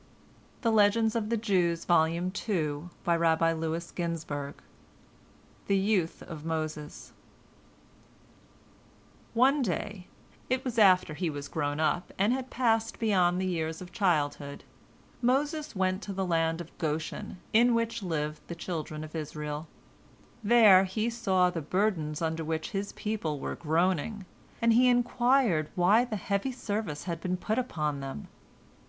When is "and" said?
12.16-12.32, 24.62-24.72